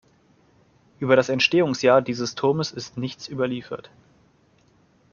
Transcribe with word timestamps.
Über 0.97 1.15
das 1.15 1.29
Entstehungsjahr 1.29 2.01
dieses 2.01 2.33
Turmes 2.33 2.71
ist 2.71 2.97
nichts 2.97 3.27
überliefert. 3.27 3.91